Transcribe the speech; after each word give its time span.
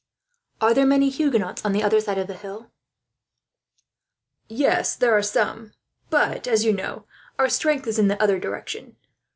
"Are 0.61 0.73
there 0.73 0.87
many 0.87 1.09
Huguenots 1.09 1.63
on 1.63 1.73
the 1.73 1.83
other 1.83 2.01
side 2.01 2.17
of 2.17 2.25
the 2.25 2.33
hill?" 2.33 2.71
"Yes, 4.47 4.95
there 4.95 5.15
are 5.15 5.21
some; 5.21 5.73
but 6.09 6.47
as 6.47 6.65
you 6.65 6.73
know, 6.73 7.05
our 7.37 7.49
strength 7.49 7.85
is 7.85 7.99
in 7.99 8.07
the 8.07 8.19
other 8.19 8.39
direction. 8.39 8.95